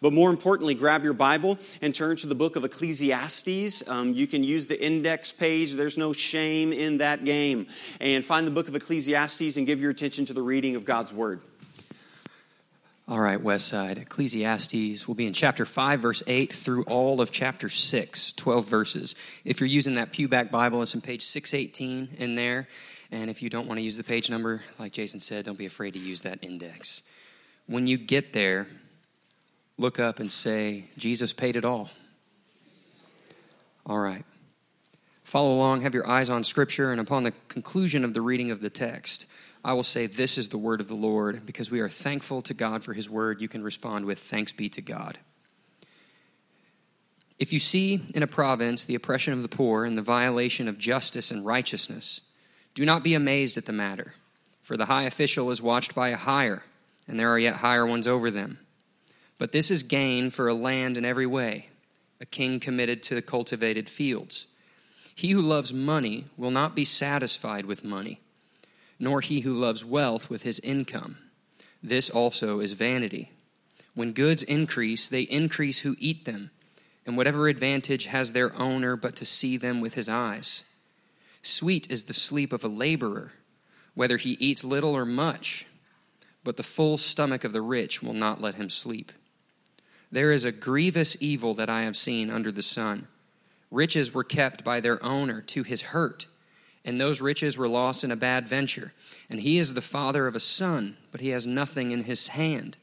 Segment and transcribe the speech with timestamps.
[0.00, 3.88] But more importantly, grab your Bible and turn to the book of Ecclesiastes.
[3.88, 7.66] Um, you can use the index page, there's no shame in that game.
[8.00, 11.12] And find the book of Ecclesiastes and give your attention to the reading of God's
[11.12, 11.40] Word.
[13.10, 13.98] All right, West Side.
[13.98, 19.16] Ecclesiastes will be in chapter 5, verse 8 through all of chapter 6, 12 verses.
[19.44, 22.68] If you're using that Pewback Bible, it's on page 618 in there.
[23.10, 25.66] And if you don't want to use the page number, like Jason said, don't be
[25.66, 27.02] afraid to use that index.
[27.66, 28.68] When you get there,
[29.80, 31.90] look up and say, Jesus paid it all.
[33.86, 34.24] All right.
[35.24, 38.60] Follow along, have your eyes on Scripture, and upon the conclusion of the reading of
[38.60, 39.26] the text,
[39.64, 41.46] I will say, This is the word of the Lord.
[41.46, 44.68] Because we are thankful to God for his word, you can respond with, Thanks be
[44.70, 45.18] to God.
[47.38, 50.78] If you see in a province the oppression of the poor and the violation of
[50.78, 52.20] justice and righteousness,
[52.74, 54.14] do not be amazed at the matter,
[54.62, 56.62] for the high official is watched by a higher,
[57.08, 58.58] and there are yet higher ones over them.
[59.40, 61.70] But this is gain for a land in every way,
[62.20, 64.46] a king committed to the cultivated fields.
[65.16, 68.20] He who loves money will not be satisfied with money
[69.00, 71.16] nor he who loves wealth with his income.
[71.82, 73.32] This also is vanity.
[73.94, 76.50] When goods increase, they increase who eat them,
[77.06, 80.62] and whatever advantage has their owner but to see them with his eyes.
[81.42, 83.32] Sweet is the sleep of a laborer,
[83.94, 85.66] whether he eats little or much,
[86.44, 89.10] but the full stomach of the rich will not let him sleep.
[90.12, 93.06] There is a grievous evil that I have seen under the sun.
[93.70, 96.26] Riches were kept by their owner to his hurt
[96.84, 98.92] and those riches were lost in a bad venture.
[99.28, 102.78] And he is the father of a son, but he has nothing in his hand.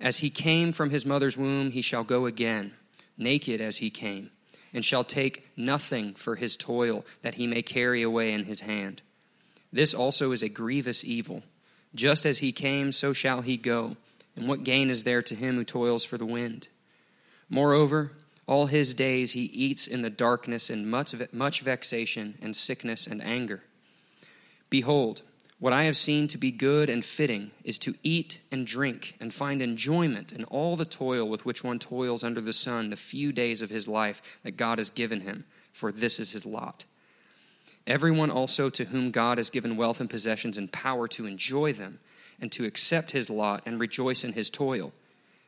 [0.00, 2.72] As he came from his mother's womb, he shall go again,
[3.16, 4.30] naked as he came,
[4.72, 9.02] and shall take nothing for his toil that he may carry away in his hand.
[9.72, 11.42] This also is a grievous evil.
[11.94, 13.96] Just as he came, so shall he go.
[14.36, 16.68] And what gain is there to him who toils for the wind?
[17.48, 18.12] Moreover,
[18.46, 23.22] all his days he eats in the darkness and much, much vexation and sickness and
[23.22, 23.62] anger.
[24.70, 25.22] Behold,
[25.58, 29.32] what I have seen to be good and fitting is to eat and drink and
[29.32, 33.32] find enjoyment in all the toil with which one toils under the sun the few
[33.32, 36.84] days of his life that God has given him, for this is his lot.
[37.86, 42.00] Everyone also to whom God has given wealth and possessions and power to enjoy them
[42.42, 44.92] and to accept his lot and rejoice in his toil.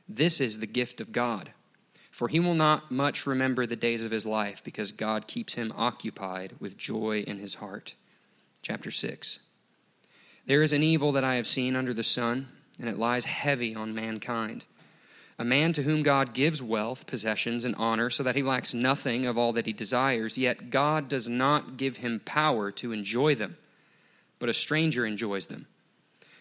[0.09, 1.51] This is the gift of God
[2.15, 5.73] for he will not much remember the days of his life, because God keeps him
[5.77, 7.95] occupied with joy in his heart.
[8.63, 9.41] Chapter 6.
[10.47, 12.47] There is an evil that I have seen under the sun,
[12.79, 14.65] and it lies heavy on mankind.
[15.41, 19.27] A man to whom God gives wealth, possessions, and honor, so that he lacks nothing
[19.27, 23.57] of all that he desires, yet God does not give him power to enjoy them,
[24.39, 25.67] but a stranger enjoys them.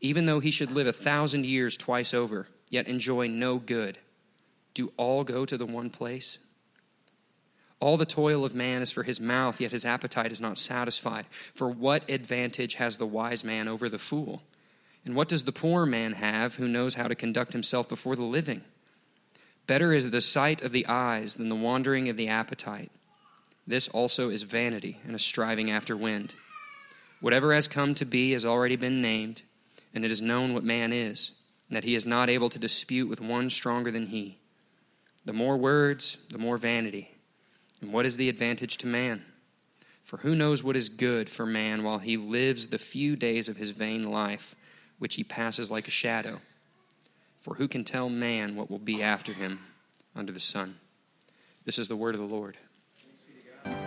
[0.00, 3.98] Even though he should live a thousand years twice over, yet enjoy no good.
[4.74, 6.38] Do all go to the one place?
[7.78, 11.26] All the toil of man is for his mouth, yet his appetite is not satisfied.
[11.54, 14.42] For what advantage has the wise man over the fool?
[15.04, 18.22] And what does the poor man have who knows how to conduct himself before the
[18.24, 18.62] living?
[19.66, 22.90] Better is the sight of the eyes than the wandering of the appetite.
[23.66, 26.34] This also is vanity and a striving after wind.
[27.20, 29.42] Whatever has come to be has already been named,
[29.96, 31.32] and it is known what man is
[31.68, 34.38] and that he is not able to dispute with one stronger than he.
[35.24, 37.10] The more words, the more vanity.
[37.80, 39.24] And what is the advantage to man?
[40.04, 43.56] For who knows what is good for man while he lives the few days of
[43.56, 44.54] his vain life,
[44.98, 46.40] which he passes like a shadow?
[47.40, 49.60] For who can tell man what will be after him
[50.14, 50.76] under the sun?
[51.64, 52.58] This is the word of the Lord.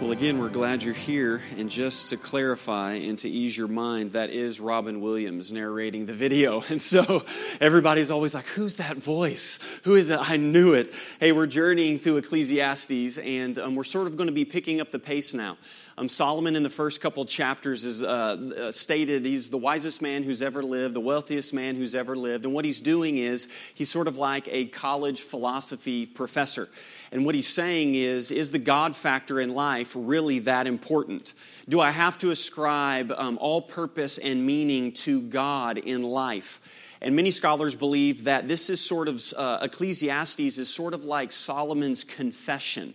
[0.01, 1.41] Well, again, we're glad you're here.
[1.57, 6.13] And just to clarify and to ease your mind, that is Robin Williams narrating the
[6.13, 6.63] video.
[6.69, 7.25] And so
[7.59, 9.59] everybody's always like, who's that voice?
[9.83, 10.19] Who is it?
[10.19, 10.93] I knew it.
[11.19, 14.91] Hey, we're journeying through Ecclesiastes, and um, we're sort of going to be picking up
[14.91, 15.57] the pace now.
[15.99, 20.23] Um, Solomon, in the first couple chapters, is uh, uh, stated he's the wisest man
[20.23, 22.45] who's ever lived, the wealthiest man who's ever lived.
[22.45, 26.69] And what he's doing is he's sort of like a college philosophy professor.
[27.11, 31.33] And what he's saying is, is the God factor in life really that important?
[31.67, 36.61] Do I have to ascribe um, all purpose and meaning to God in life?
[37.01, 41.33] And many scholars believe that this is sort of, uh, Ecclesiastes is sort of like
[41.33, 42.93] Solomon's confession,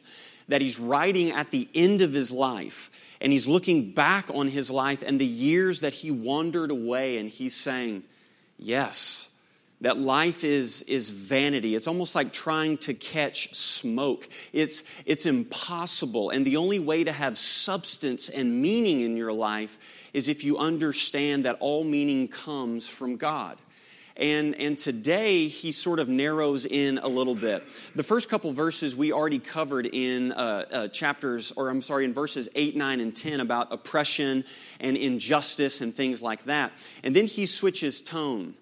[0.49, 4.70] that he's writing at the end of his life and he's looking back on his
[4.70, 8.02] life and the years that he wandered away and he's saying,
[8.56, 9.29] Yes,
[9.81, 11.75] that life is, is vanity.
[11.75, 14.29] It's almost like trying to catch smoke.
[14.52, 16.31] It's, it's impossible.
[16.31, 19.76] And the only way to have substance and meaning in your life
[20.14, 23.58] is if you understand that all meaning comes from God.
[24.16, 27.64] And, and today he sort of narrows in a little bit.
[27.96, 32.14] The first couple verses we already covered in uh, uh, chapters, or I'm sorry, in
[32.14, 34.44] verses 8, 9, and 10 about oppression
[34.78, 36.72] and injustice and things like that.
[37.02, 38.55] And then he switches tone.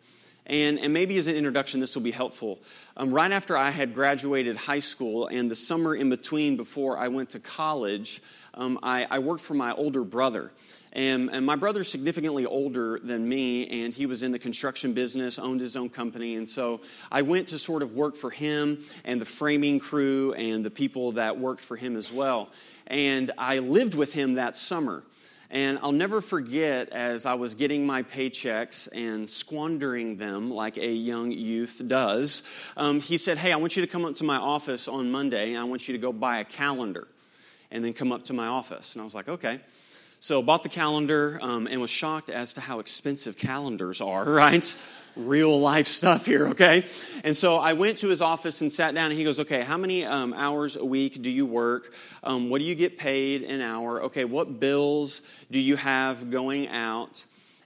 [0.46, 2.58] And, and maybe as an introduction, this will be helpful.
[2.96, 7.08] Um, right after I had graduated high school and the summer in between before I
[7.08, 8.20] went to college,
[8.54, 10.50] um, I, I worked for my older brother.
[10.94, 15.38] And, and my brother's significantly older than me, and he was in the construction business,
[15.38, 16.36] owned his own company.
[16.36, 20.62] And so I went to sort of work for him and the framing crew and
[20.62, 22.50] the people that worked for him as well.
[22.88, 25.02] And I lived with him that summer.
[25.52, 30.90] And I'll never forget as I was getting my paychecks and squandering them like a
[30.90, 32.42] young youth does,
[32.74, 35.50] um, he said, Hey, I want you to come up to my office on Monday,
[35.50, 37.06] and I want you to go buy a calendar
[37.70, 38.94] and then come up to my office.
[38.94, 39.60] And I was like, Okay.
[40.20, 44.74] So bought the calendar um, and was shocked as to how expensive calendars are, right?
[45.14, 46.84] Real life stuff here, okay?
[47.22, 49.76] And so I went to his office and sat down, and he goes, Okay, how
[49.76, 51.92] many um, hours a week do you work?
[52.22, 54.02] Um, what do you get paid an hour?
[54.04, 57.24] Okay, what bills do you have going out?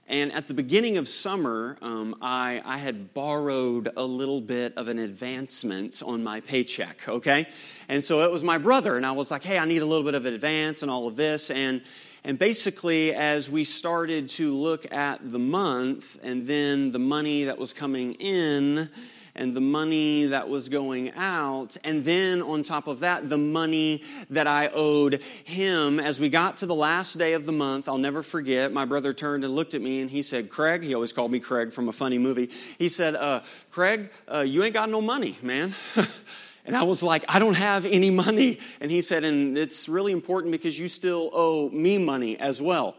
[0.09, 4.87] And at the beginning of summer, um, I, I, had borrowed a little bit of
[4.87, 7.45] an advancement on my paycheck, okay?
[7.89, 10.05] And so it was my brother, and I was like, hey, I need a little
[10.05, 11.49] bit of advance and all of this.
[11.49, 11.81] And
[12.27, 17.57] and basically, as we started to look at the month and then the money that
[17.57, 18.89] was coming in
[19.33, 24.03] and the money that was going out, and then on top of that, the money
[24.29, 26.01] that I owed him.
[26.01, 29.13] As we got to the last day of the month, I'll never forget, my brother
[29.13, 31.87] turned and looked at me and he said, Craig, he always called me Craig from
[31.87, 32.49] a funny movie.
[32.77, 33.39] He said, uh,
[33.71, 35.73] Craig, uh, you ain't got no money, man.
[36.67, 38.59] And I was like, I don't have any money.
[38.81, 42.95] And he said, and it's really important because you still owe me money as well.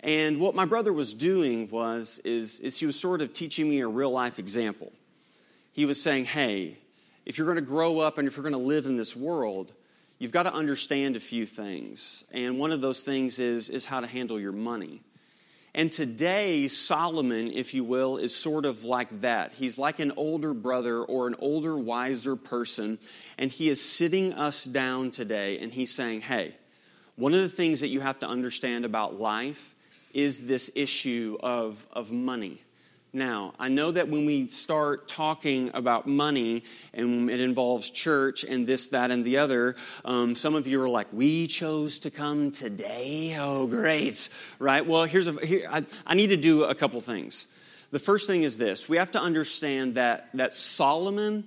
[0.00, 3.80] And what my brother was doing was, is, is he was sort of teaching me
[3.80, 4.92] a real life example.
[5.72, 6.76] He was saying, hey,
[7.24, 9.72] if you're going to grow up and if you're going to live in this world,
[10.18, 12.24] you've got to understand a few things.
[12.32, 15.00] And one of those things is, is how to handle your money.
[15.76, 19.52] And today, Solomon, if you will, is sort of like that.
[19.52, 22.98] He's like an older brother or an older, wiser person,
[23.36, 26.54] and he is sitting us down today and he's saying, Hey,
[27.16, 29.74] one of the things that you have to understand about life
[30.14, 32.62] is this issue of, of money.
[33.16, 38.66] Now, I know that when we start talking about money and it involves church and
[38.66, 39.74] this, that, and the other,
[40.04, 43.34] um, some of you are like, we chose to come today?
[43.40, 44.28] Oh, great.
[44.58, 44.84] Right?
[44.84, 47.46] Well, here's a, here, I, I need to do a couple things.
[47.90, 51.44] The first thing is this we have to understand that, that Solomon,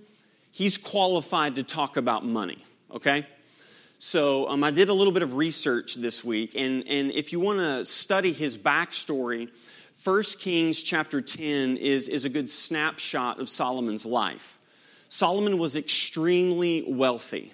[0.51, 3.27] he's qualified to talk about money, okay?
[4.00, 7.39] So um, I did a little bit of research this week, and, and if you
[7.39, 9.50] want to study his backstory,
[10.01, 14.57] 1 Kings chapter 10 is, is a good snapshot of Solomon's life.
[15.10, 17.54] Solomon was extremely wealthy.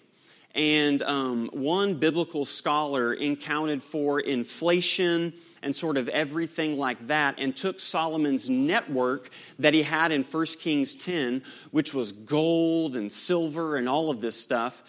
[0.54, 7.56] And um, one biblical scholar accounted for inflation and sort of everything like that and
[7.56, 11.42] took Solomon's network that he had in 1 Kings 10,
[11.72, 14.84] which was gold and silver and all of this stuff,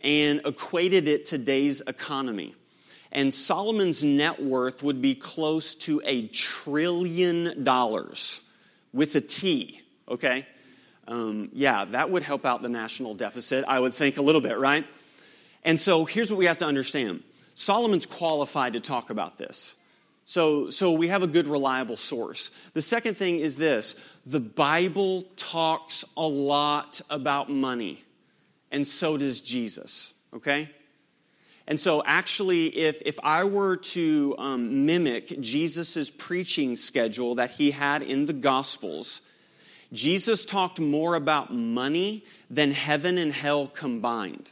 [0.00, 2.54] and equated it to today's economy
[3.12, 8.40] and Solomon's net worth would be close to a trillion dollars
[8.92, 10.46] with a T, okay?
[11.06, 14.58] Um, yeah, that would help out the national deficit, I would think a little bit,
[14.58, 14.86] right?
[15.62, 17.22] And so here's what we have to understand
[17.54, 19.76] Solomon's qualified to talk about this.
[20.24, 22.50] So, so we have a good, reliable source.
[22.72, 28.02] The second thing is this the Bible talks a lot about money,
[28.70, 30.70] and so does Jesus, okay?
[31.72, 37.70] And so, actually, if, if I were to um, mimic Jesus' preaching schedule that he
[37.70, 39.22] had in the Gospels,
[39.90, 44.50] Jesus talked more about money than heaven and hell combined.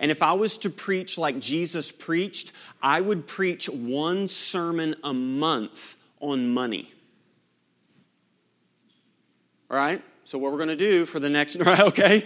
[0.00, 2.50] And if I was to preach like Jesus preached,
[2.82, 6.92] I would preach one sermon a month on money.
[9.70, 10.02] All right?
[10.24, 12.24] So, what we're going to do for the next, okay?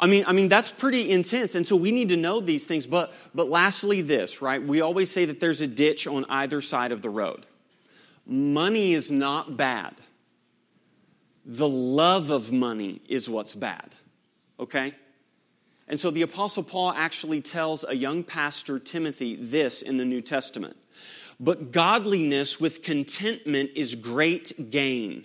[0.00, 2.86] I mean, I mean that's pretty intense, and so we need to know these things.
[2.86, 4.62] But, but lastly, this right?
[4.62, 7.46] We always say that there's a ditch on either side of the road.
[8.26, 9.94] Money is not bad.
[11.48, 13.94] the love of money is what's bad.
[14.60, 14.92] Okay?
[15.88, 20.20] And so the Apostle Paul actually tells a young pastor, Timothy, this in the New
[20.20, 20.76] Testament.
[21.40, 25.24] But godliness with contentment is great gain.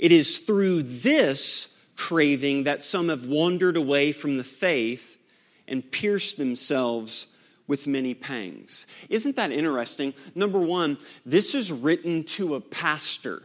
[0.00, 5.18] It is through this craving that some have wandered away from the faith
[5.68, 7.26] and pierced themselves
[7.66, 8.86] with many pangs.
[9.10, 10.14] Isn't that interesting?
[10.34, 13.42] Number one, this is written to a pastor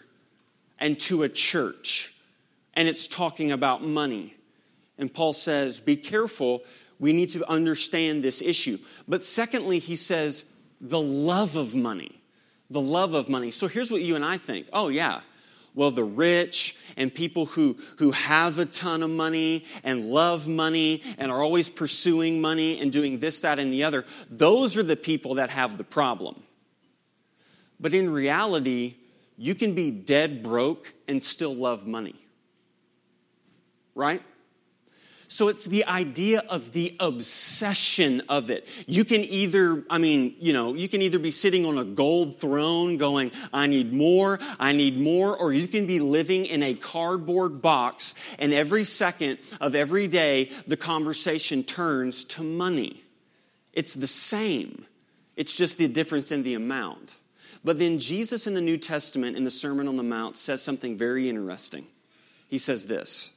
[0.79, 2.15] and to a church,
[2.73, 4.33] and it's talking about money.
[4.97, 6.63] And Paul says, Be careful.
[7.01, 8.77] We need to understand this issue.
[9.09, 10.45] But secondly, he says,
[10.79, 12.21] the love of money.
[12.69, 13.51] The love of money.
[13.51, 14.67] So here's what you and I think.
[14.71, 15.19] Oh, yeah,
[15.75, 21.03] well, the rich and people who, who have a ton of money and love money
[21.17, 24.95] and are always pursuing money and doing this, that, and the other, those are the
[24.95, 26.41] people that have the problem.
[27.79, 28.95] But in reality,
[29.37, 32.15] you can be dead broke and still love money.
[33.93, 34.23] Right?
[35.35, 38.69] So it's the idea of the obsession of it.
[38.87, 42.39] You can either, I mean, you know, you can either be sitting on a gold
[42.39, 46.73] throne going, I need more, I need more, or you can be living in a
[46.73, 53.03] cardboard box and every second of every day the conversation turns to money.
[53.73, 54.85] It's the same,
[55.35, 57.15] it's just the difference in the amount.
[57.61, 60.97] But then Jesus in the New Testament in the Sermon on the Mount says something
[60.97, 61.87] very interesting.
[62.47, 63.34] He says this.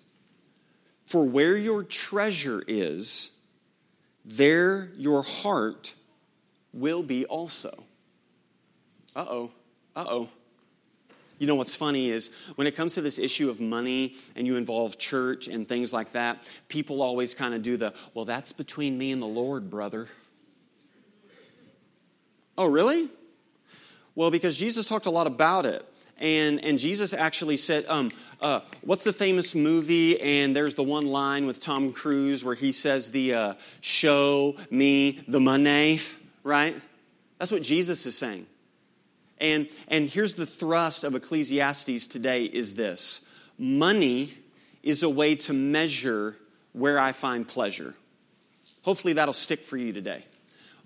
[1.09, 3.31] For where your treasure is,
[4.27, 5.95] there your heart
[6.75, 7.83] will be also.
[9.17, 9.51] Uh oh,
[9.97, 10.29] uh oh.
[11.39, 14.57] You know what's funny is when it comes to this issue of money and you
[14.57, 18.99] involve church and things like that, people always kind of do the, well, that's between
[18.99, 20.09] me and the Lord, brother.
[22.59, 23.09] Oh, really?
[24.15, 25.91] Well, because Jesus talked a lot about it.
[26.19, 28.11] And, and Jesus actually said, um,
[28.41, 30.21] uh, What's the famous movie?
[30.21, 35.21] And there's the one line with Tom Cruise where he says, the uh, Show me
[35.29, 36.01] the money,
[36.43, 36.75] right?
[37.39, 38.47] That's what Jesus is saying.
[39.41, 43.25] And, and here's the thrust of Ecclesiastes today is this
[43.57, 44.35] money
[44.83, 46.37] is a way to measure
[46.73, 47.95] where I find pleasure.
[48.83, 50.25] Hopefully that'll stick for you today.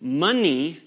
[0.00, 0.80] Money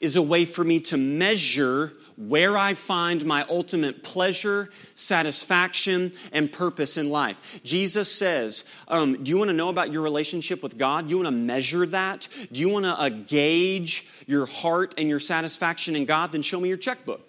[0.00, 1.92] is a way for me to measure
[2.28, 7.60] where I find my ultimate pleasure, satisfaction, and purpose in life.
[7.64, 11.06] Jesus says, um, Do you want to know about your relationship with God?
[11.06, 12.28] Do you want to measure that?
[12.50, 16.32] Do you want to uh, gauge your heart and your satisfaction in God?
[16.32, 17.20] Then show me your checkbook.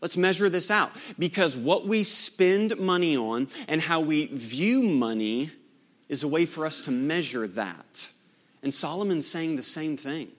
[0.00, 0.92] Let's measure this out.
[1.18, 5.50] Because what we spend money on and how we view money
[6.08, 8.08] is a way for us to measure that.
[8.62, 10.30] And Solomon's saying the same thing.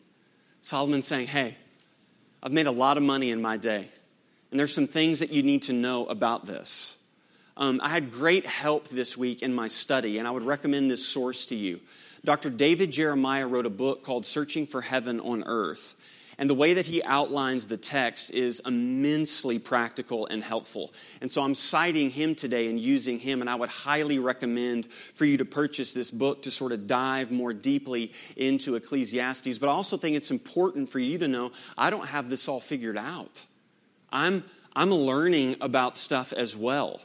[0.62, 1.58] Solomon's saying, hey,
[2.41, 3.88] I've made a lot of money in my day,
[4.51, 6.98] and there's some things that you need to know about this.
[7.58, 11.06] Um, I had great help this week in my study, and I would recommend this
[11.06, 11.79] source to you.
[12.24, 12.50] Dr.
[12.50, 15.96] David Jeremiah wrote a book called Searching for Heaven on Earth.
[16.39, 20.94] And the way that he outlines the text is immensely practical and helpful.
[21.20, 25.25] And so I'm citing him today and using him, and I would highly recommend for
[25.25, 29.58] you to purchase this book to sort of dive more deeply into Ecclesiastes.
[29.58, 32.60] But I also think it's important for you to know I don't have this all
[32.60, 33.44] figured out.
[34.12, 34.44] I'm,
[34.75, 37.01] I'm learning about stuff as well.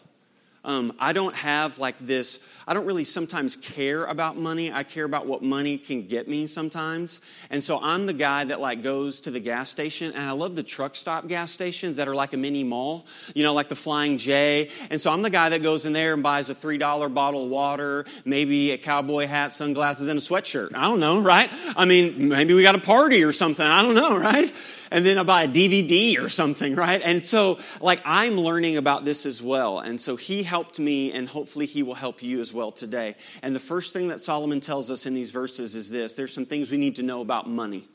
[0.65, 4.73] Um, I don't have like this, I don't really sometimes care about money.
[4.73, 7.19] I care about what money can get me sometimes.
[7.51, 10.55] And so I'm the guy that like goes to the gas station and I love
[10.55, 13.77] the truck stop gas stations that are like a mini mall, you know, like the
[13.77, 14.71] Flying J.
[14.91, 17.51] And so I'm the guy that goes in there and buys a $3 bottle of
[17.51, 20.75] water, maybe a cowboy hat, sunglasses, and a sweatshirt.
[20.75, 21.51] I don't know, right?
[21.77, 23.67] I mean, maybe we got a party or something.
[23.67, 24.53] I don't know, right?
[24.93, 27.01] and then I buy a DVD or something, right?
[27.03, 29.81] And so, like, I'm learning about this as well.
[29.81, 33.17] And so he helped me, and hopefully he will help you as well today.
[33.43, 36.45] And the first thing that Solomon tells us in these verses is this there's some
[36.45, 37.89] things we need to know about money,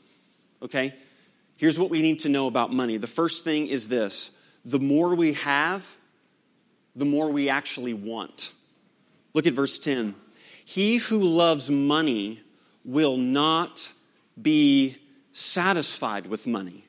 [0.60, 0.92] okay?
[1.56, 2.96] Here's what we need to know about money.
[2.96, 4.32] The first thing is this
[4.64, 5.86] the more we have,
[6.96, 8.52] the more we actually want.
[9.34, 10.16] Look at verse 10.
[10.64, 12.42] He who loves money
[12.84, 13.88] will not
[14.42, 14.96] be
[15.30, 16.88] satisfied with money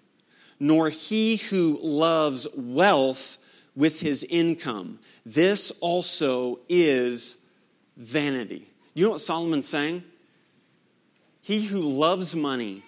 [0.59, 3.37] nor he who loves wealth
[3.79, 4.99] with his income.
[5.25, 7.37] This also is
[7.95, 8.69] vanity.
[8.93, 10.03] You know what Solomon's saying?
[11.41, 12.83] He who loves money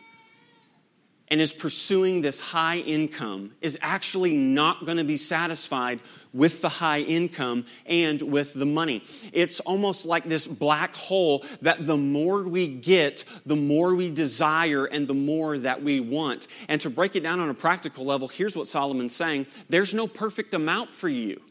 [1.31, 6.01] and is pursuing this high income is actually not going to be satisfied
[6.33, 9.01] with the high income and with the money.
[9.31, 14.85] It's almost like this black hole that the more we get, the more we desire
[14.85, 16.49] and the more that we want.
[16.67, 20.07] And to break it down on a practical level, here's what Solomon's saying there's no
[20.07, 21.41] perfect amount for you.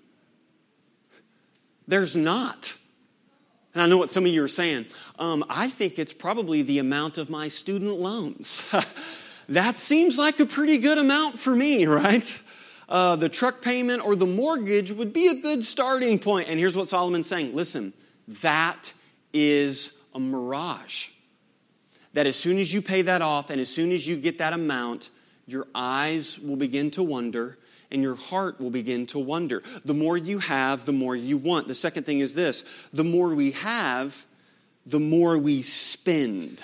[1.89, 2.77] There's not.
[3.73, 4.87] And I know what some of you are saying.
[5.19, 8.63] Um, I think it's probably the amount of my student loans.
[9.51, 12.41] that seems like a pretty good amount for me, right?
[12.89, 16.49] Uh, the truck payment or the mortgage would be a good starting point.
[16.49, 17.93] And here's what Solomon's saying listen,
[18.27, 18.93] that
[19.33, 21.11] is a mirage.
[22.15, 24.53] That as soon as you pay that off and as soon as you get that
[24.53, 25.11] amount,
[25.47, 27.57] your eyes will begin to wonder
[27.93, 29.63] and your heart will begin to wonder.
[29.85, 31.69] The more you have, the more you want.
[31.69, 34.25] The second thing is this the more we have,
[34.87, 36.61] the more we spend.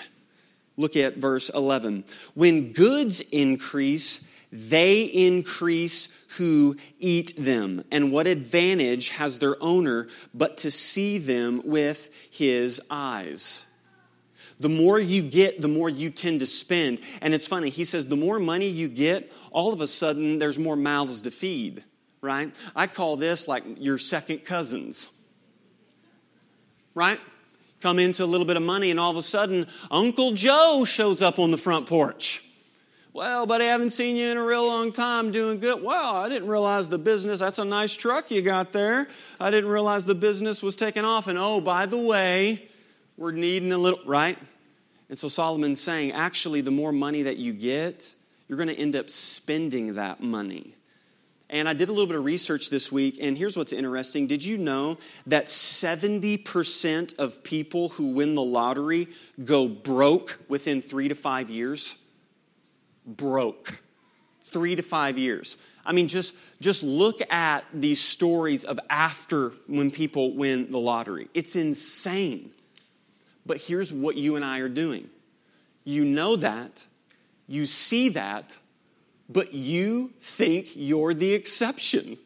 [0.77, 2.05] Look at verse 11.
[2.35, 7.83] When goods increase, they increase who eat them.
[7.91, 13.65] And what advantage has their owner but to see them with his eyes?
[14.59, 16.99] The more you get, the more you tend to spend.
[17.21, 20.57] And it's funny, he says, the more money you get, all of a sudden there's
[20.57, 21.83] more mouths to feed,
[22.21, 22.53] right?
[22.75, 25.09] I call this like your second cousins,
[26.95, 27.19] right?
[27.81, 31.21] Come into a little bit of money, and all of a sudden, Uncle Joe shows
[31.21, 32.43] up on the front porch.
[33.13, 35.81] Well, buddy, I haven't seen you in a real long time doing good.
[35.81, 39.07] Well, I didn't realize the business, that's a nice truck you got there.
[39.39, 41.25] I didn't realize the business was taking off.
[41.27, 42.67] And oh, by the way,
[43.17, 44.37] we're needing a little, right?
[45.09, 48.13] And so Solomon's saying, actually, the more money that you get,
[48.47, 50.75] you're going to end up spending that money.
[51.49, 54.27] And I did a little bit of research this week, and here's what's interesting.
[54.27, 59.07] Did you know that 70% of people who win the lottery
[59.43, 61.97] go broke within three to five years?
[63.05, 63.81] Broke.
[64.41, 65.55] Three to five years.
[65.85, 71.29] I mean, just, just look at these stories of after when people win the lottery.
[71.33, 72.51] It's insane.
[73.45, 75.09] But here's what you and I are doing
[75.85, 76.83] you know that,
[77.47, 78.57] you see that,
[79.29, 82.17] but you think you're the exception.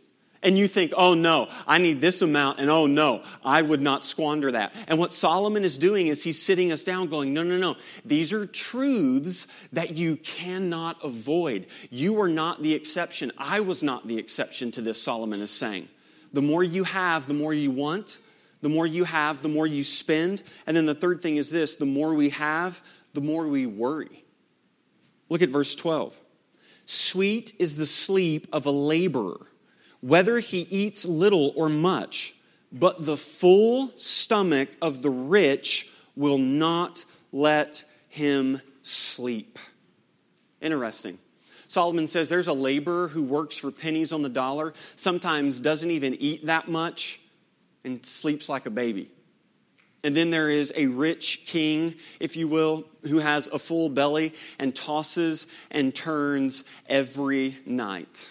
[0.44, 4.04] And you think, oh no, I need this amount, and oh no, I would not
[4.04, 4.74] squander that.
[4.88, 7.76] And what Solomon is doing is he's sitting us down going, no, no, no.
[8.06, 11.68] These are truths that you cannot avoid.
[11.92, 13.32] You are not the exception.
[13.38, 15.88] I was not the exception to this, Solomon is saying.
[16.34, 18.18] The more you have, the more you want.
[18.62, 20.42] The more you have, the more you spend.
[20.66, 22.82] And then the third thing is this the more we have,
[23.14, 24.24] the more we worry.
[25.30, 26.16] Look at verse 12.
[26.92, 29.48] Sweet is the sleep of a laborer,
[30.02, 32.36] whether he eats little or much,
[32.70, 39.58] but the full stomach of the rich will not let him sleep.
[40.60, 41.18] Interesting.
[41.70, 46.16] Solomon says there's a laborer who works for pennies on the dollar, sometimes doesn't even
[46.16, 47.22] eat that much,
[47.86, 49.10] and sleeps like a baby.
[50.04, 54.34] And then there is a rich king, if you will, who has a full belly
[54.58, 58.30] and tosses and turns every night.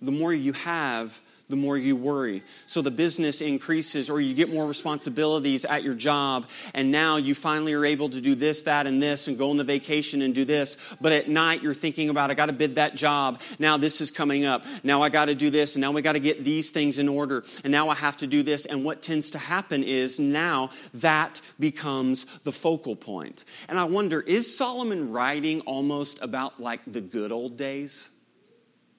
[0.00, 2.42] The more you have, the more you worry.
[2.66, 7.34] So the business increases, or you get more responsibilities at your job, and now you
[7.34, 10.34] finally are able to do this, that, and this, and go on the vacation and
[10.34, 10.76] do this.
[11.00, 13.40] But at night, you're thinking about, I got to bid that job.
[13.58, 14.64] Now this is coming up.
[14.82, 17.08] Now I got to do this, and now we got to get these things in
[17.08, 18.64] order, and now I have to do this.
[18.64, 23.44] And what tends to happen is now that becomes the focal point.
[23.68, 28.08] And I wonder, is Solomon writing almost about like the good old days?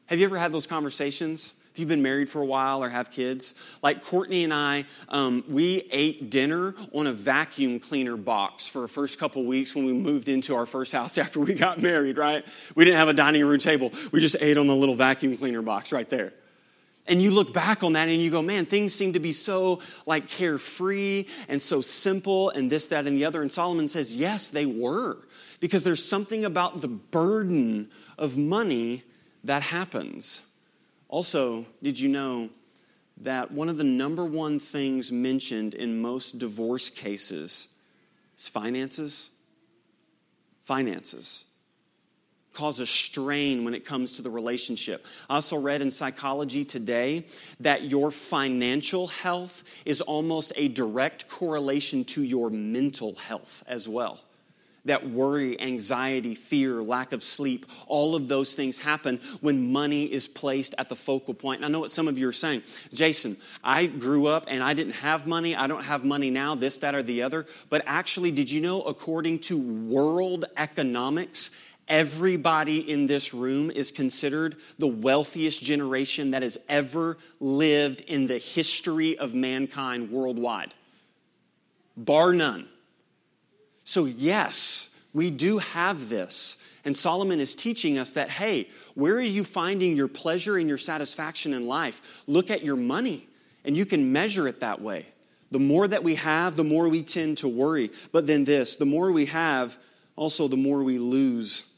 [0.08, 1.53] Have you ever had those conversations?
[1.73, 5.43] If you've been married for a while or have kids, like Courtney and I, um,
[5.49, 9.91] we ate dinner on a vacuum cleaner box for the first couple weeks when we
[9.91, 12.45] moved into our first house after we got married, right?
[12.75, 13.91] We didn't have a dining room table.
[14.12, 16.31] We just ate on the little vacuum cleaner box right there.
[17.07, 19.79] And you look back on that and you go, man, things seem to be so
[20.05, 23.41] like carefree and so simple and this, that, and the other.
[23.41, 25.17] And Solomon says, yes, they were.
[25.59, 29.01] Because there's something about the burden of money
[29.43, 30.43] that happens.
[31.13, 32.49] Also, did you know
[33.17, 37.67] that one of the number one things mentioned in most divorce cases
[38.36, 39.30] is finances?
[40.65, 41.45] Finances
[42.54, 45.06] cause a strain when it comes to the relationship.
[45.30, 47.28] I also read in Psychology Today
[47.60, 54.19] that your financial health is almost a direct correlation to your mental health as well.
[54.86, 60.28] That worry, anxiety, fear, lack of sleep, all of those things happen when money is
[60.28, 61.60] placed at the focal point.
[61.60, 62.63] And I know what some of you are saying.
[62.93, 65.56] Jason, I grew up and I didn't have money.
[65.56, 67.46] I don't have money now, this, that, or the other.
[67.69, 71.50] But actually, did you know, according to world economics,
[71.88, 78.38] everybody in this room is considered the wealthiest generation that has ever lived in the
[78.38, 80.74] history of mankind worldwide?
[81.96, 82.67] Bar none.
[83.84, 86.58] So, yes, we do have this.
[86.86, 90.78] And Solomon is teaching us that, hey, where are you finding your pleasure and your
[90.78, 92.02] satisfaction in life?
[92.28, 93.28] Look at your money,
[93.63, 95.06] and you can measure it that way.
[95.52, 97.91] The more that we have, the more we tend to worry.
[98.12, 99.78] But then this the more we have,
[100.15, 101.72] also the more we lose.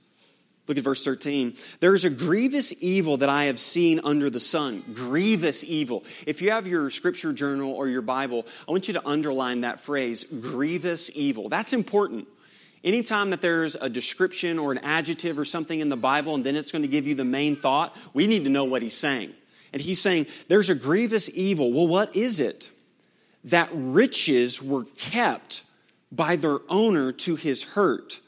[0.67, 1.55] Look at verse 13.
[1.79, 4.83] There is a grievous evil that I have seen under the sun.
[4.93, 6.03] Grievous evil.
[6.25, 9.79] If you have your scripture journal or your Bible, I want you to underline that
[9.79, 11.49] phrase, grievous evil.
[11.49, 12.27] That's important.
[12.83, 16.55] Anytime that there's a description or an adjective or something in the Bible and then
[16.55, 19.33] it's going to give you the main thought, we need to know what he's saying.
[19.71, 21.73] And he's saying, there's a grievous evil.
[21.73, 22.69] Well, what is it?
[23.45, 25.63] That riches were kept
[26.11, 28.19] by their owner to his hurt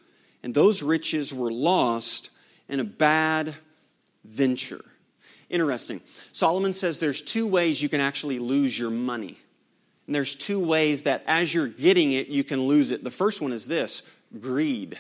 [0.48, 2.30] and those riches were lost
[2.70, 3.54] in a bad
[4.24, 4.80] venture.
[5.50, 6.00] Interesting.
[6.32, 9.38] Solomon says there's two ways you can actually lose your money.
[10.06, 13.04] And there's two ways that as you're getting it, you can lose it.
[13.04, 14.04] The first one is this
[14.40, 14.98] greed.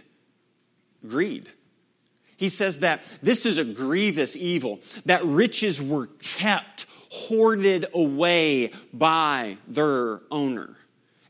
[1.07, 1.47] Greed.
[2.35, 9.55] He says that this is a grievous evil, that riches were kept, hoarded away by
[9.65, 10.75] their owner.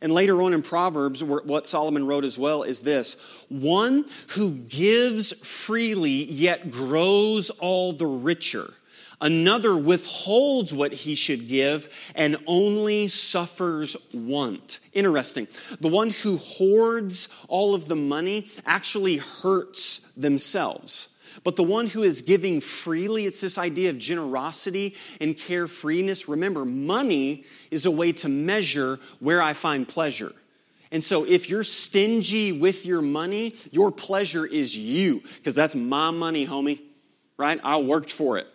[0.01, 3.15] And later on in Proverbs, what Solomon wrote as well is this
[3.49, 8.73] one who gives freely yet grows all the richer.
[9.19, 14.79] Another withholds what he should give and only suffers want.
[14.93, 15.47] Interesting.
[15.81, 21.09] The one who hoards all of the money actually hurts themselves.
[21.43, 26.27] But the one who is giving freely, it's this idea of generosity and carefreeness.
[26.27, 30.33] Remember, money is a way to measure where I find pleasure.
[30.91, 36.11] And so if you're stingy with your money, your pleasure is you, because that's my
[36.11, 36.79] money, homie,
[37.37, 37.59] right?
[37.63, 38.47] I worked for it.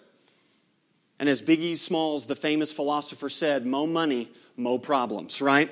[1.20, 5.70] And as Biggie Smalls, the famous philosopher, said, mo money, mo problems, right?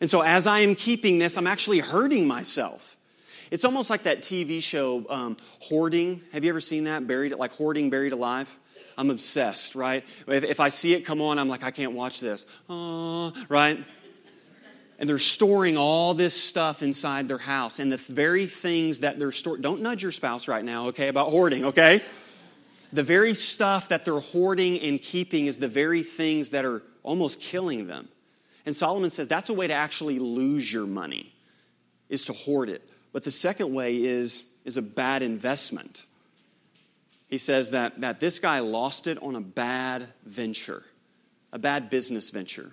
[0.00, 2.93] And so as I am keeping this, I'm actually hurting myself.
[3.54, 6.22] It's almost like that TV show, um, Hoarding.
[6.32, 7.06] Have you ever seen that?
[7.06, 8.52] Buried, like Hoarding Buried Alive?
[8.98, 10.02] I'm obsessed, right?
[10.26, 12.46] If, if I see it come on, I'm like, I can't watch this.
[12.68, 13.78] Right?
[14.98, 17.78] And they're storing all this stuff inside their house.
[17.78, 21.30] And the very things that they're storing, don't nudge your spouse right now, okay, about
[21.30, 22.02] hoarding, okay?
[22.92, 27.40] The very stuff that they're hoarding and keeping is the very things that are almost
[27.40, 28.08] killing them.
[28.66, 31.32] And Solomon says that's a way to actually lose your money,
[32.08, 32.90] is to hoard it.
[33.14, 36.04] But the second way is, is a bad investment.
[37.28, 40.82] He says that, that this guy lost it on a bad venture,
[41.52, 42.72] a bad business venture.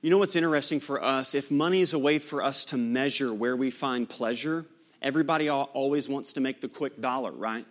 [0.00, 1.34] You know what's interesting for us?
[1.34, 4.64] If money is a way for us to measure where we find pleasure,
[5.02, 7.66] everybody always wants to make the quick dollar, right?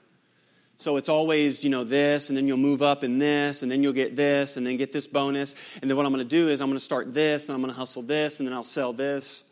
[0.78, 3.82] So it's always, you know, this, and then you'll move up in this, and then
[3.82, 5.56] you'll get this, and then get this bonus.
[5.82, 7.62] And then what I'm going to do is I'm going to start this, and I'm
[7.62, 9.46] going to hustle this, and then I'll sell this.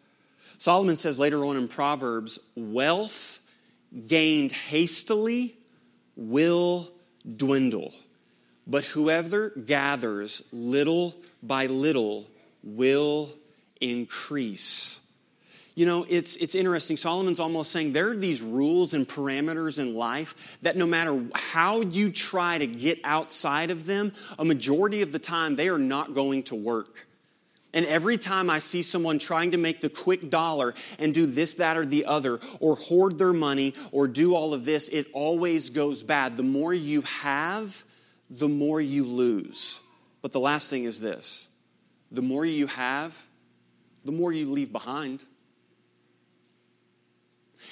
[0.60, 3.40] Solomon says later on in Proverbs wealth
[4.08, 5.56] gained hastily
[6.18, 6.92] will
[7.38, 7.94] dwindle,
[8.68, 12.28] but whoever gathers little by little
[12.62, 13.30] will
[13.80, 15.00] increase.
[15.76, 16.98] You know, it's, it's interesting.
[16.98, 21.80] Solomon's almost saying there are these rules and parameters in life that no matter how
[21.80, 26.14] you try to get outside of them, a majority of the time they are not
[26.14, 27.08] going to work.
[27.74, 31.56] And every time I see someone trying to make the quick dollar and do this,
[31.56, 35.70] that, or the other, or hoard their money, or do all of this, it always
[35.70, 36.36] goes bad.
[36.36, 37.84] The more you have,
[38.30, 39.80] the more you lose.
[40.22, 41.48] But the last thing is this
[42.12, 43.16] the more you have,
[44.04, 45.24] the more you leave behind.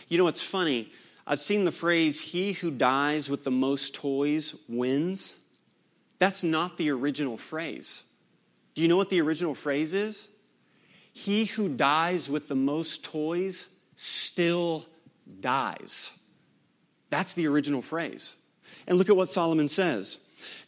[0.10, 0.92] You know, it's funny.
[1.26, 5.36] I've seen the phrase, he who dies with the most toys wins.
[6.20, 8.04] That's not the original phrase.
[8.78, 10.30] Do you know what the original phrase is?
[11.12, 14.86] He who dies with the most toys still
[15.40, 16.12] dies.
[17.10, 18.36] That's the original phrase.
[18.86, 20.20] And look at what Solomon says.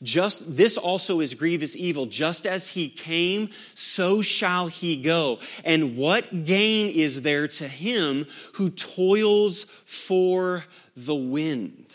[0.02, 2.08] Just this also is grievous evil.
[2.08, 5.38] Just as he came, so shall he go.
[5.63, 10.65] And what gain is there to him who toils for
[10.98, 11.86] the wind?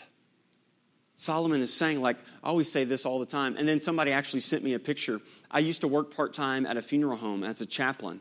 [1.15, 3.55] Solomon is saying, like, I always say this all the time.
[3.57, 5.21] And then somebody actually sent me a picture.
[5.49, 8.19] I used to work part time at a funeral home as a chaplain.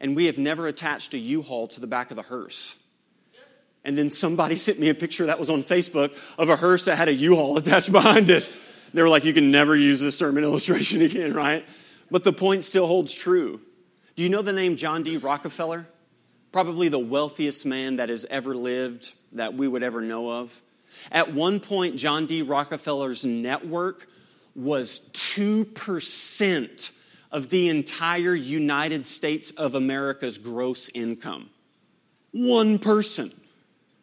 [0.00, 2.76] And we have never attached a U Haul to the back of the hearse.
[3.84, 6.96] And then somebody sent me a picture that was on Facebook of a hearse that
[6.96, 8.50] had a U-Haul attached behind it.
[8.94, 11.64] They were like, you can never use this sermon illustration again, right?
[12.10, 13.60] But the point still holds true.
[14.16, 15.16] Do you know the name John D.
[15.16, 15.86] Rockefeller?
[16.52, 20.60] Probably the wealthiest man that has ever lived that we would ever know of.
[21.10, 22.42] At one point, John D.
[22.42, 24.08] Rockefeller's network
[24.54, 26.90] was 2%
[27.30, 31.48] of the entire United States of America's gross income.
[32.32, 33.32] One person,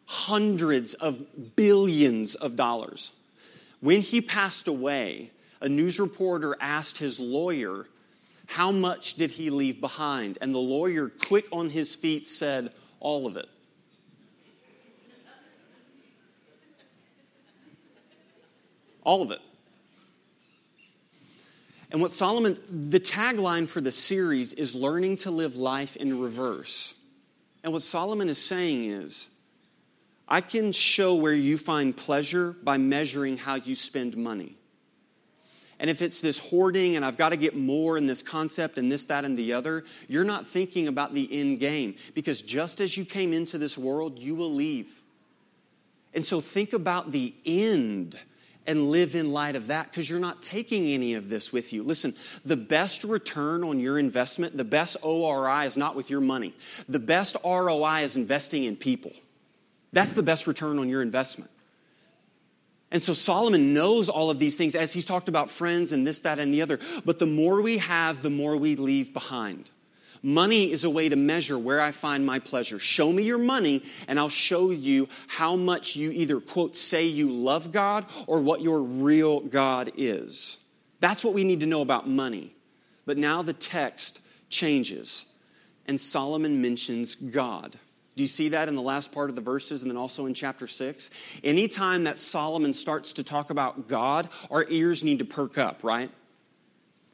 [0.06, 3.12] hundreds of billions of dollars.
[3.80, 7.86] When he passed away, a news reporter asked his lawyer,
[8.46, 10.38] How much did he leave behind?
[10.40, 13.48] And the lawyer, quick on his feet, said, All of it.
[19.02, 19.40] All of it.
[21.90, 26.94] And what Solomon, the tagline for the series is learning to live life in reverse.
[27.64, 29.28] And what Solomon is saying is,
[30.28, 34.56] I can show where you find pleasure by measuring how you spend money.
[35.80, 38.92] And if it's this hoarding and I've got to get more in this concept and
[38.92, 41.96] this, that, and the other, you're not thinking about the end game.
[42.14, 45.02] Because just as you came into this world, you will leave.
[46.14, 48.16] And so think about the end
[48.66, 51.82] and live in light of that because you're not taking any of this with you.
[51.82, 56.54] Listen, the best return on your investment, the best ORI is not with your money.
[56.88, 59.12] The best ROI is investing in people.
[59.92, 61.50] That's the best return on your investment.
[62.92, 66.20] And so Solomon knows all of these things as he's talked about friends and this,
[66.22, 66.80] that, and the other.
[67.04, 69.70] But the more we have, the more we leave behind.
[70.22, 72.78] Money is a way to measure where I find my pleasure.
[72.78, 77.32] Show me your money, and I'll show you how much you either, quote, say you
[77.32, 80.58] love God or what your real God is.
[81.00, 82.54] That's what we need to know about money.
[83.06, 85.24] But now the text changes,
[85.86, 87.78] and Solomon mentions God.
[88.16, 90.34] Do you see that in the last part of the verses and then also in
[90.34, 91.08] chapter 6?
[91.42, 96.10] Anytime that Solomon starts to talk about God, our ears need to perk up, right?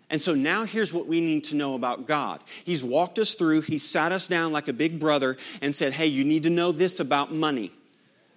[0.09, 2.41] And so now here's what we need to know about God.
[2.65, 6.07] He's walked us through, He sat us down like a big brother and said, Hey,
[6.07, 7.73] you need to know this about money.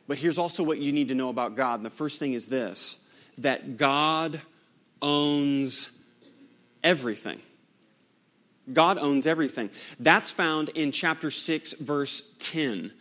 [0.07, 1.75] But here's also what you need to know about God.
[1.75, 2.97] And the first thing is this
[3.37, 4.41] that God
[5.01, 5.91] owns
[6.83, 7.39] everything.
[8.73, 9.69] God owns everything.
[9.99, 12.91] That's found in chapter 6, verse 10.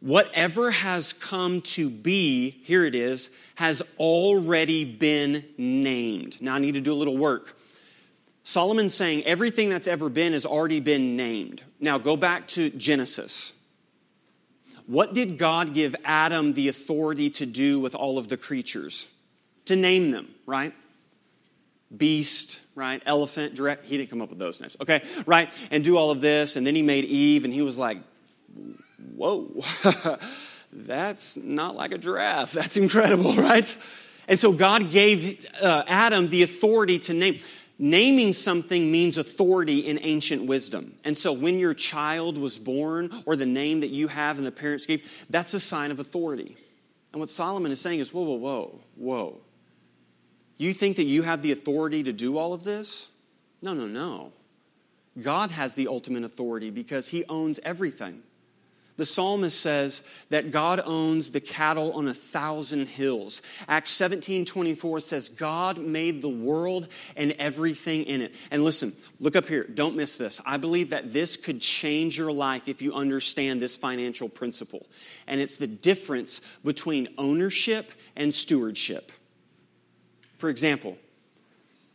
[0.00, 6.40] Whatever has come to be, here it is, has already been named.
[6.40, 7.55] Now I need to do a little work.
[8.46, 11.64] Solomon's saying everything that's ever been has already been named.
[11.80, 13.52] Now go back to Genesis.
[14.86, 19.08] What did God give Adam the authority to do with all of the creatures?
[19.64, 20.72] To name them, right?
[21.94, 23.02] Beast, right?
[23.04, 23.58] Elephant.
[23.82, 25.02] He didn't come up with those names, okay?
[25.26, 25.50] Right?
[25.72, 26.54] And do all of this.
[26.54, 27.98] And then he made Eve, and he was like,
[29.16, 29.60] whoa,
[30.72, 32.52] that's not like a giraffe.
[32.52, 33.76] That's incredible, right?
[34.28, 37.40] And so God gave uh, Adam the authority to name.
[37.78, 40.94] Naming something means authority in ancient wisdom.
[41.04, 44.52] And so when your child was born or the name that you have and the
[44.52, 46.56] parents gave, that's a sign of authority.
[47.12, 49.40] And what Solomon is saying is whoa, whoa, whoa, whoa.
[50.56, 53.10] You think that you have the authority to do all of this?
[53.60, 54.32] No, no, no.
[55.20, 58.22] God has the ultimate authority because he owns everything.
[58.96, 63.42] The psalmist says that God owns the cattle on a thousand hills.
[63.68, 68.34] Acts 17 24 says, God made the world and everything in it.
[68.50, 69.64] And listen, look up here.
[69.64, 70.40] Don't miss this.
[70.46, 74.86] I believe that this could change your life if you understand this financial principle.
[75.26, 79.12] And it's the difference between ownership and stewardship.
[80.38, 80.96] For example,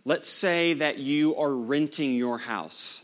[0.06, 3.04] let's say that you are renting your house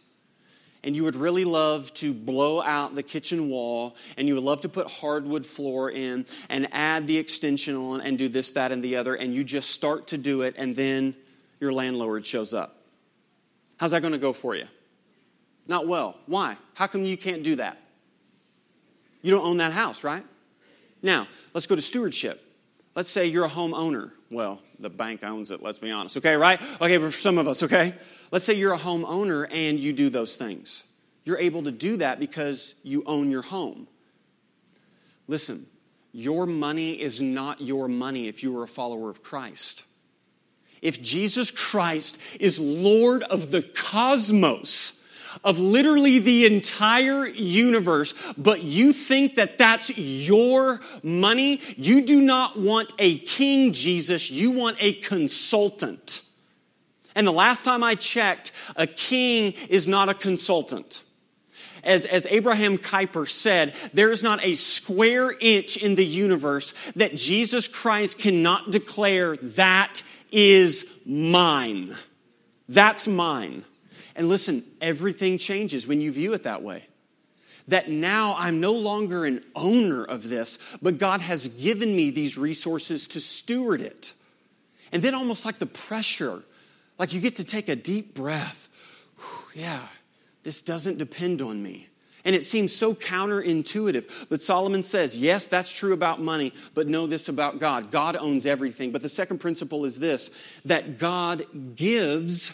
[0.88, 4.62] and you would really love to blow out the kitchen wall and you would love
[4.62, 8.82] to put hardwood floor in and add the extension on and do this, that, and
[8.82, 11.14] the other, and you just start to do it, and then
[11.60, 12.78] your landlord shows up.
[13.76, 14.64] How's that going to go for you?
[15.68, 16.18] Not well.
[16.26, 16.56] Why?
[16.74, 17.78] How come you can't do that?
[19.22, 20.24] You don't own that house, right?
[21.02, 22.42] Now, let's go to stewardship.
[22.98, 24.10] Let's say you're a homeowner.
[24.32, 26.60] Well, the bank owns it, let's be honest, okay, right?
[26.82, 27.94] Okay, for some of us, okay?
[28.32, 30.84] Let's say you're a homeowner and you do those things.
[31.24, 33.88] You're able to do that because you own your home.
[35.28, 35.68] Listen,
[36.12, 39.84] your money is not your money if you are a follower of Christ.
[40.82, 44.97] If Jesus Christ is Lord of the cosmos,
[45.44, 52.60] of literally the entire universe, but you think that that's your money, you do not
[52.60, 56.22] want a king Jesus, you want a consultant.
[57.16, 61.02] And the last time I checked, a king is not a consultant.
[61.84, 67.16] As, as Abraham Kuyper said, there is not a square inch in the universe that
[67.16, 71.96] Jesus Christ cannot declare, that is mine.
[72.68, 73.64] That's mine.
[74.18, 76.84] And listen, everything changes when you view it that way.
[77.68, 82.38] That now I'm no longer an owner of this, but God has given me these
[82.38, 84.14] resources to steward it.
[84.92, 86.44] And then, almost like the pressure,
[86.98, 88.70] like you get to take a deep breath.
[89.18, 89.82] Whew, yeah,
[90.44, 91.88] this doesn't depend on me.
[92.26, 94.28] And it seems so counterintuitive.
[94.30, 97.92] But Solomon says, yes, that's true about money, but know this about God.
[97.92, 98.92] God owns everything.
[98.92, 100.32] But the second principle is this
[100.66, 102.54] that God gives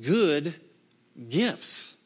[0.00, 0.54] good
[1.28, 1.96] gifts.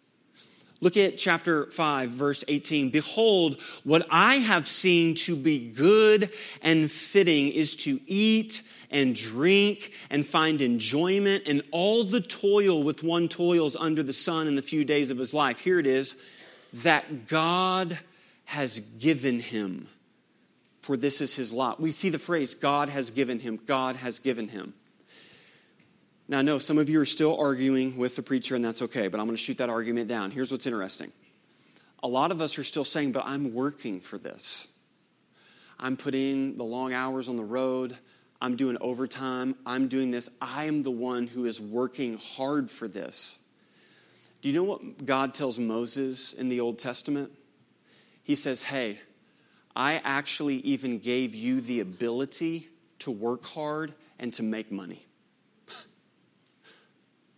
[0.81, 2.91] Look at chapter 5, verse 18.
[2.91, 6.31] Behold, what I have seen to be good
[6.63, 13.03] and fitting is to eat and drink and find enjoyment and all the toil with
[13.03, 15.61] one toils under the sun in the few days of his life.
[15.61, 16.15] Here it is
[16.75, 17.99] that God
[18.45, 19.89] has given him,
[20.81, 21.81] for this is his lot.
[21.81, 24.75] We see the phrase, God has given him, God has given him.
[26.29, 29.07] Now, I know some of you are still arguing with the preacher, and that's okay,
[29.07, 30.31] but I'm going to shoot that argument down.
[30.31, 31.13] Here's what's interesting
[32.03, 34.69] a lot of us are still saying, but I'm working for this.
[35.79, 37.97] I'm putting the long hours on the road.
[38.41, 39.57] I'm doing overtime.
[39.65, 40.29] I'm doing this.
[40.41, 43.39] I am the one who is working hard for this.
[44.43, 47.33] Do you know what God tells Moses in the Old Testament?
[48.23, 49.01] He says, Hey,
[49.75, 52.69] I actually even gave you the ability
[53.01, 55.06] to work hard and to make money.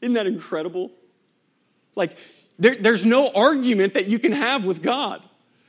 [0.00, 0.90] Isn't that incredible?
[1.94, 2.16] Like,
[2.58, 5.22] there, there's no argument that you can have with God.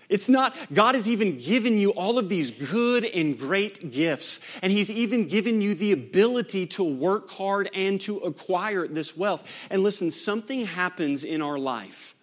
[0.10, 4.72] It's not, God has even given you all of these good and great gifts, and
[4.72, 9.68] He's even given you the ability to work hard and to acquire this wealth.
[9.70, 12.16] And listen, something happens in our life.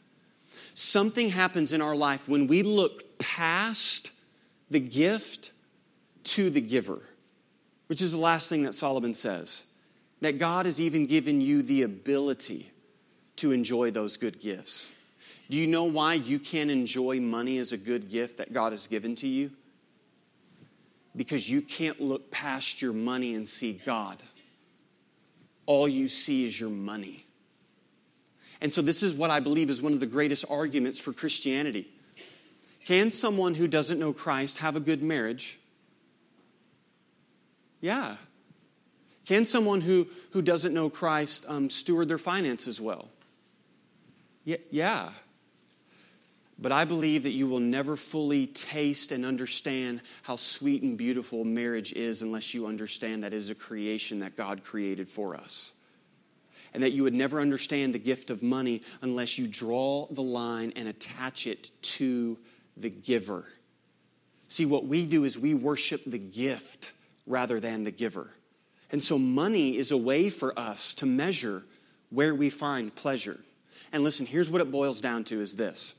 [0.74, 4.10] Something happens in our life when we look past
[4.68, 5.52] the gift
[6.24, 7.00] to the giver,
[7.86, 9.62] which is the last thing that Solomon says.
[10.20, 12.70] That God has even given you the ability
[13.36, 14.92] to enjoy those good gifts.
[15.48, 18.86] Do you know why you can't enjoy money as a good gift that God has
[18.86, 19.50] given to you?
[21.14, 24.22] Because you can't look past your money and see God.
[25.66, 27.24] All you see is your money.
[28.60, 31.88] And so, this is what I believe is one of the greatest arguments for Christianity.
[32.84, 35.58] Can someone who doesn't know Christ have a good marriage?
[37.80, 38.16] Yeah.
[39.26, 43.08] Can someone who, who doesn't know Christ um, steward their finances well?
[44.44, 45.10] Yeah, yeah.
[46.58, 51.44] But I believe that you will never fully taste and understand how sweet and beautiful
[51.44, 55.72] marriage is unless you understand that it is a creation that God created for us.
[56.72, 60.72] And that you would never understand the gift of money unless you draw the line
[60.76, 62.38] and attach it to
[62.76, 63.44] the giver.
[64.48, 66.92] See, what we do is we worship the gift
[67.26, 68.30] rather than the giver.
[68.90, 71.64] And so money is a way for us to measure
[72.10, 73.40] where we find pleasure.
[73.92, 75.94] And listen, here's what it boils down to is this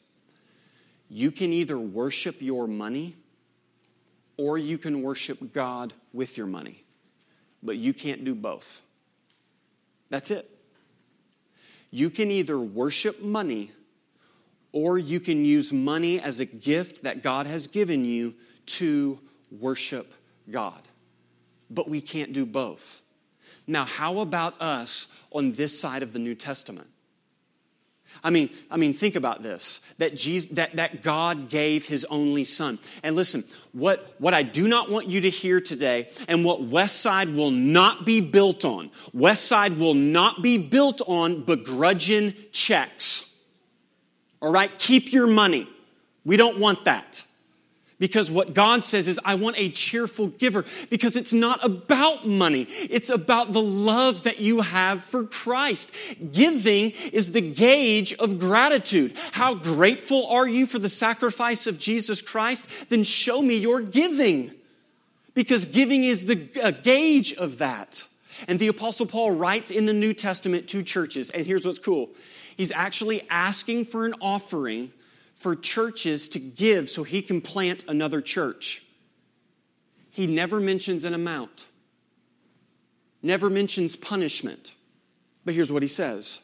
[1.10, 3.16] you can either worship your money
[4.38, 6.84] or you can worship God with your money.
[7.64, 8.82] But you can't do both.
[10.10, 10.50] That's it.
[11.90, 13.72] You can either worship money
[14.72, 19.20] or you can use money as a gift that God has given you to
[19.50, 20.14] worship
[20.52, 20.87] God.
[21.70, 23.02] But we can't do both.
[23.68, 26.88] Now, how about us on this side of the New Testament?
[28.24, 32.46] I mean, I mean, think about this that, Jesus, that, that God gave his only
[32.46, 32.80] son.
[33.04, 37.02] And listen, what, what I do not want you to hear today, and what West
[37.02, 43.32] Side will not be built on, West Side will not be built on begrudging checks.
[44.42, 44.72] All right?
[44.80, 45.68] Keep your money.
[46.26, 47.24] We don't want that.
[48.00, 50.66] Because what God says is, I want a cheerful giver.
[50.90, 55.92] Because it's not about money, it's about the love that you have for Christ.
[56.32, 59.16] Giving is the gauge of gratitude.
[59.32, 62.68] How grateful are you for the sacrifice of Jesus Christ?
[62.90, 64.52] Then show me your giving.
[65.34, 68.04] Because giving is the uh, gauge of that.
[68.48, 72.12] And the Apostle Paul writes in the New Testament to churches, and here's what's cool.
[72.56, 74.92] He's actually asking for an offering
[75.38, 78.84] for churches to give so he can plant another church.
[80.10, 81.68] He never mentions an amount,
[83.22, 84.74] never mentions punishment.
[85.46, 86.42] But here's what he says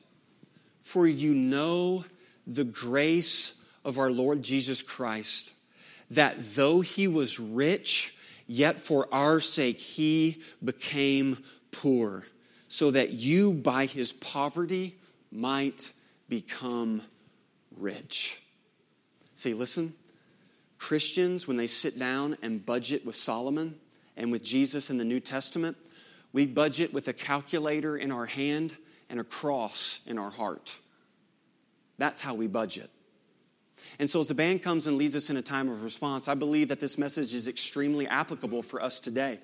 [0.84, 2.06] For you know
[2.46, 5.54] the grace of our Lord Jesus Christ,
[6.12, 8.16] that though he was rich,
[8.46, 12.24] yet for our sake he became poor,
[12.68, 14.96] so that you by his poverty
[15.32, 15.92] might
[16.30, 17.02] become
[17.76, 18.40] rich.
[19.36, 19.94] See, listen,
[20.78, 23.76] Christians, when they sit down and budget with Solomon
[24.18, 25.78] and with Jesus in the New Testament,
[26.34, 28.76] we budget with a calculator in our hand
[29.10, 30.76] and a cross in our heart.
[31.98, 32.90] That's how we budget.
[34.00, 36.34] And so, as the band comes and leads us in a time of response, I
[36.34, 39.40] believe that this message is extremely applicable for us today.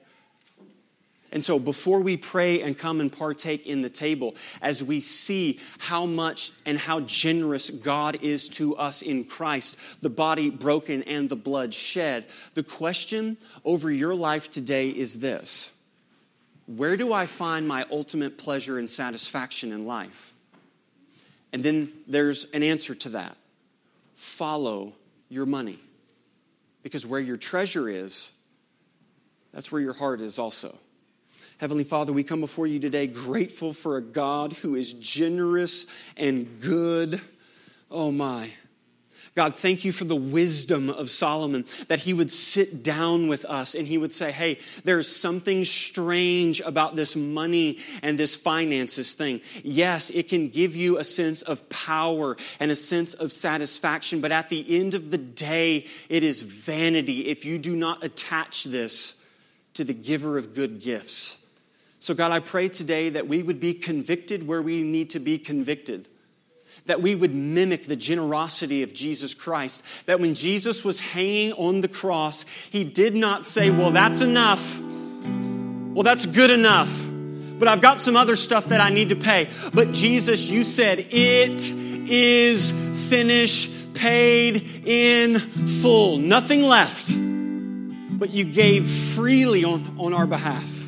[1.32, 5.60] And so, before we pray and come and partake in the table, as we see
[5.78, 11.30] how much and how generous God is to us in Christ, the body broken and
[11.30, 12.26] the blood shed,
[12.56, 15.72] the question over your life today is this
[16.66, 20.34] Where do I find my ultimate pleasure and satisfaction in life?
[21.54, 23.36] And then there's an answer to that
[24.16, 24.94] follow
[25.30, 25.80] your money.
[26.84, 28.32] Because where your treasure is,
[29.54, 30.78] that's where your heart is also.
[31.60, 35.86] Heavenly Father, we come before you today grateful for a God who is generous
[36.16, 37.20] and good.
[37.92, 38.50] Oh my.
[39.36, 43.76] God, thank you for the wisdom of Solomon that he would sit down with us
[43.76, 49.42] and he would say, Hey, there's something strange about this money and this finances thing.
[49.62, 54.32] Yes, it can give you a sense of power and a sense of satisfaction, but
[54.32, 59.22] at the end of the day, it is vanity if you do not attach this
[59.74, 61.39] to the giver of good gifts.
[62.00, 65.38] So, God, I pray today that we would be convicted where we need to be
[65.38, 66.08] convicted.
[66.86, 69.84] That we would mimic the generosity of Jesus Christ.
[70.06, 74.80] That when Jesus was hanging on the cross, he did not say, Well, that's enough.
[74.80, 77.06] Well, that's good enough.
[77.60, 79.50] But I've got some other stuff that I need to pay.
[79.74, 82.72] But Jesus, you said, It is
[83.10, 86.18] finished, paid in full.
[86.18, 87.10] Nothing left.
[87.12, 90.79] But you gave freely on, on our behalf.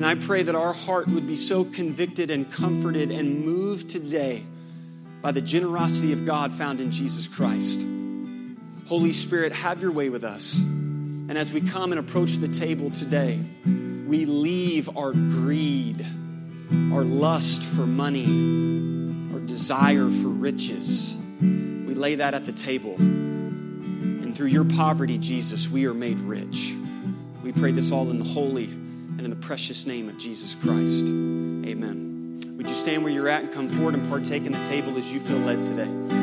[0.00, 4.42] And I pray that our heart would be so convicted and comforted and moved today
[5.20, 7.84] by the generosity of God found in Jesus Christ.
[8.86, 10.58] Holy Spirit, have your way with us.
[10.58, 13.44] And as we come and approach the table today,
[14.06, 16.00] we leave our greed,
[16.94, 18.24] our lust for money,
[19.34, 21.14] our desire for riches.
[21.42, 22.94] We lay that at the table.
[22.94, 26.74] And through your poverty, Jesus, we are made rich.
[27.42, 28.79] We pray this all in the holy
[29.20, 31.04] and in the precious name of Jesus Christ.
[31.04, 32.40] Amen.
[32.56, 35.12] Would you stand where you're at and come forward and partake in the table as
[35.12, 36.19] you feel led today?